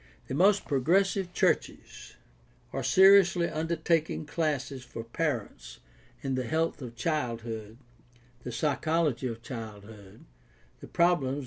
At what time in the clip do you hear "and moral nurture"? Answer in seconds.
11.21-11.39